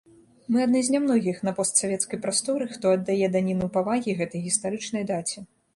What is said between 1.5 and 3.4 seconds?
постсавецкай прасторы, хто аддае